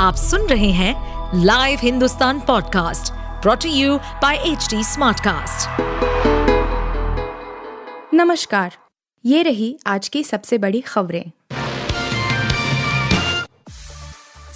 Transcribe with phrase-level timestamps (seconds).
[0.00, 5.80] आप सुन रहे हैं live Hindustan podcast brought to you by H Smartcast.
[8.14, 8.76] नमस्कार
[9.24, 11.30] ये रही आज की सबसे बड़ी खबरें।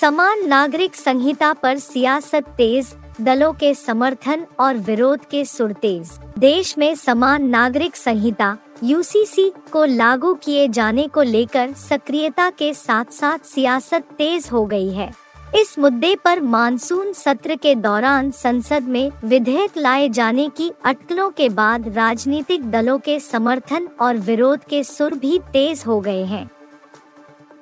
[0.00, 6.78] समान नागरिक संहिता पर सियासत तेज दलों के समर्थन और विरोध के सुर तेज। देश
[6.78, 13.38] में समान नागरिक संहिता यूसीसी को लागू किए जाने को लेकर सक्रियता के साथ साथ
[13.38, 19.76] सियासत तेज हो गई है। इस मुद्दे पर मानसून सत्र के दौरान संसद में विधेयक
[19.76, 25.38] लाए जाने की अटकलों के बाद राजनीतिक दलों के समर्थन और विरोध के सुर भी
[25.38, 26.50] तेज हो गए हैं।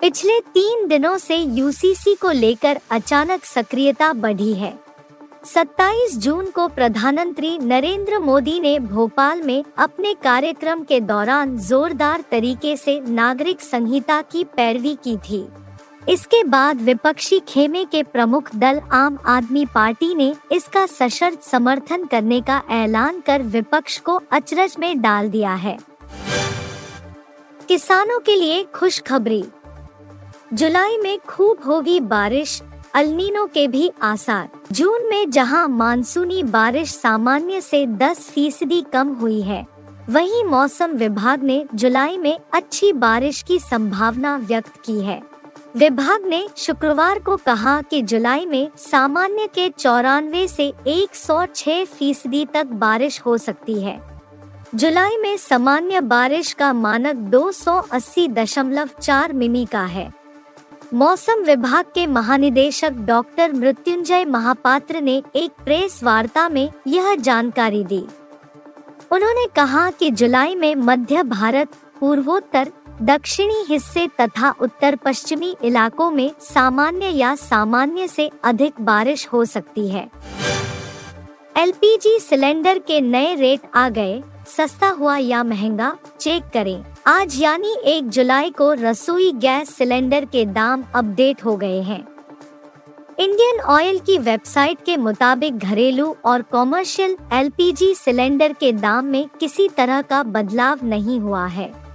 [0.01, 4.79] पिछले तीन दिनों से यूसीसी को लेकर अचानक सक्रियता बढ़ी है।
[5.45, 12.77] 27 जून को प्रधानमंत्री नरेंद्र मोदी ने भोपाल में अपने कार्यक्रम के दौरान जोरदार तरीके
[12.77, 15.47] से नागरिक संहिता की पैरवी की थी।
[16.09, 22.41] इसके बाद विपक्षी खेमे के प्रमुख दल आम आदमी पार्टी ने इसका सशर्त समर्थन करने
[22.41, 25.77] का ऐलान कर विपक्ष को अचरज में डाल दिया है।
[27.69, 29.45] किसानों के लिए खुशखबरी।
[30.53, 32.63] जुलाई में खूब होगी बारिश
[32.95, 39.41] अल्नीनो के भी आसार। जून में जहाँ मानसूनी बारिश सामान्य से 10 फ़ीसदी कम हुई
[39.43, 39.67] है,
[40.09, 45.23] वहीं मौसम विभाग ने जुलाई में अच्छी बारिश की संभावना व्यक्त की है।
[45.77, 52.67] विभाग ने शुक्रवार को कहा कि जुलाई में सामान्य के चौरानवे से 106 फ़ीसदी तक
[52.67, 54.03] बारिश हो सकती है।
[54.75, 60.13] जुलाई में सामान्य बारिश का मानक 280.4 मिमी का है।
[60.95, 68.07] मौसम विभाग के महानिदेशक डॉक्टर मृत्युंजय महापात्र ने एक प्रेस वार्ता में यह जानकारी दी।
[69.11, 71.69] उन्होंने कहा कि जुलाई में मध्य भारत
[72.01, 72.69] पूर्वोत्तर,
[73.03, 79.89] दक्षिणी हिस्से तथा उत्तर पश्चिमी इलाकों में सामान्य या सामान्य से अधिक बारिश हो सकती
[79.89, 80.09] है।
[81.57, 87.77] एलपीजी सिलेंडर के नए रेट आ गए, सस्ता हुआ या महँगा, चेक करें। आज यानी
[87.85, 92.07] एक जुलाई को रसोई गैस सिलेंडर के दाम अपडेट हो गए हैं।
[93.19, 99.69] इंडियन ऑयल की वेबसाइट के मुताबिक घरेलू और कॉमर्शियल एलपीजी सिलेंडर के दाम में किसी
[99.69, 101.86] तरह का बदलाव नहीं हुआ है।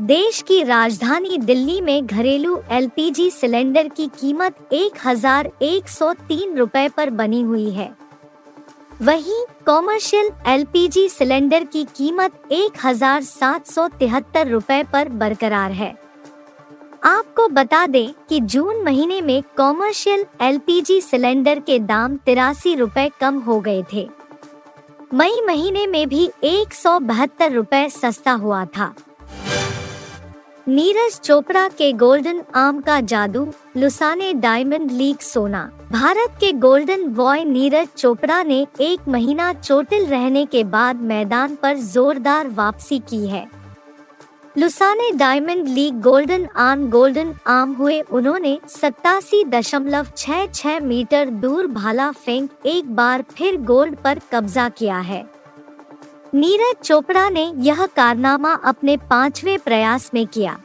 [0.00, 6.56] देश की राजधानी दिल्ली में घरेलू एलपीजी सिलेंडर की कीमत एक हज़ार एक सौ तीन
[6.58, 7.88] रूपए पर बनी हुई है।
[9.02, 15.94] वहीं कॉमर्शियल एलपीजी सिलेंडर की कीमत एक हज़ार सात सौ तिहत्तर रूपए पर बरकरार है।
[17.04, 23.38] आपको बता दें कि जून महीने में कॉमर्शियल एलपीजी सिलेंडर के दाम तिरासी रूपए कम
[23.38, 24.08] हो गए थे।
[25.14, 28.94] मई महीने में भी एक सौ बहत्तर रूपए सस्ता हुआ था।
[30.68, 35.60] नीरज चोपड़ा के गोल्डन आर्म का जादू, लुसाने डायमंड लीग सोना।
[35.92, 41.76] भारत के गोल्डन बॉय नीरज चोपड़ा ने एक महीना चोटिल रहने के बाद मैदान पर
[41.76, 43.46] जोरदार वापसी की है।
[44.58, 51.66] Lausanne Diamond League golden arm golden arm हुए। उन्होंने सत्तासी दशमलव छह छह मीटर दूर
[51.66, 55.24] भाला फेंक, एक बार फिर गोल्ड पर कब्जा किया है।
[56.34, 60.58] नीरज चोपड़ा ने यह कारनामा अपने पाँचवें प्रयास में किया।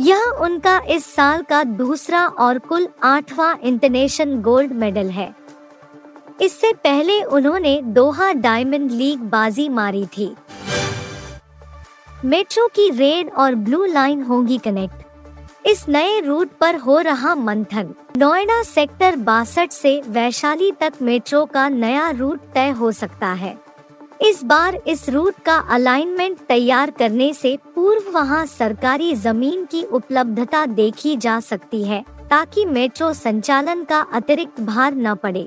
[0.00, 5.34] यह उनका इस साल का दूसरा और कुल आठवां इंटरनेशनल गोल्ड मेडल है।
[6.40, 10.34] इससे पहले उन्होंने दोहा डायमंड लीग बाजी मारी थी।
[12.24, 17.94] मेट्रो की रेड और ब्लू लाइन होंगी कनेक्ट। इस नए रूट पर हो रहा मंथन।
[18.16, 23.69] नोएडा सेक्टर बासठ से वैशाली तक मेट्रो का नया रूट तय हो सकता है।
[24.20, 30.64] इस बार इस रूट का अलाइनमेंट तैयार करने से पूर्व वहाँ सरकारी ज़मीन की उपलब्धता
[30.66, 35.46] देखी जा सकती है, ताकि मेट्रो संचालन का अतिरिक्त भार न पड़े।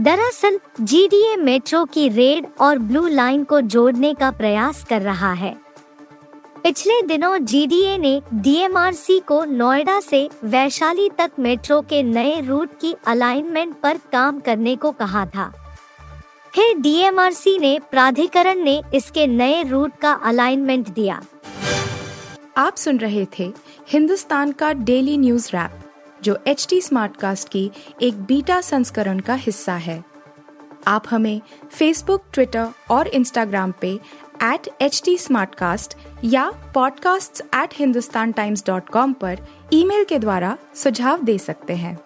[0.00, 5.56] दरअसल जीडीए मेट्रो की रेड और ब्लू लाइन को जोड़ने का प्रयास कर रहा है।
[6.62, 12.94] पिछले दिनों जीडीए ने डीएमआरसी को नोएडा से वैशाली तक मेट्रो के नए रूट की
[13.06, 15.52] अलाइनमेंट पर काम करने को कहा था।
[16.56, 21.22] फिर डीएमआरसी ने, प्राधिकरण ने इसके नए रूट का अलाइनमेंट दिया।
[22.56, 23.52] आप सुन रहे थे
[23.88, 25.70] हिंदुस्तान का डेली न्यूज़ रैप
[26.22, 27.70] जो एच टी स्मार्ट कास्ट की
[28.02, 30.04] एक बीटा संस्करण का हिस्सा है।
[30.86, 31.40] आप हमें
[31.72, 34.00] फेसबुक ट्विटर और इंस्टाग्राम पे
[34.42, 35.18] एट एच टी
[36.24, 39.38] या podcasts@hindustantimes.com पर
[39.72, 42.05] ईमेल के द्वारा सुझाव दे सकते हैं।